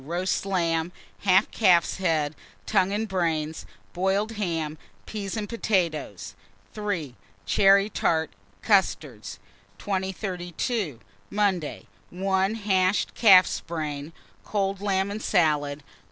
Roast 0.03 0.47
lamb, 0.47 0.91
half 1.19 1.51
calf's 1.51 1.97
head, 1.97 2.33
tongue 2.65 2.91
and 2.91 3.07
brains, 3.07 3.67
boiled 3.93 4.31
ham, 4.31 4.79
peas 5.05 5.37
and 5.37 5.47
potatoes. 5.47 6.33
3. 6.73 7.13
Cherry 7.45 7.87
tart, 7.87 8.31
custards. 8.63 9.37
2032. 9.77 11.01
Monday. 11.29 11.85
1. 12.09 12.55
Hashed 12.55 13.13
calf's 13.13 13.61
head, 13.69 14.11
cold 14.43 14.81
lamb 14.81 15.11
and 15.11 15.21
salad. 15.21 15.83